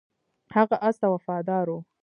هغه 0.55 0.75
اس 0.87 0.95
ته 1.01 1.07
وفادار 1.13 1.67
و. 1.75 1.77